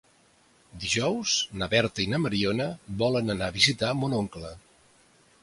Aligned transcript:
Dijous 0.85 1.33
na 1.63 1.67
Berta 1.73 2.03
i 2.05 2.07
na 2.15 2.21
Mariona 2.23 2.67
volen 3.03 3.35
anar 3.35 3.53
a 3.55 3.57
visitar 3.61 3.93
mon 4.01 4.19
oncle. 4.23 4.53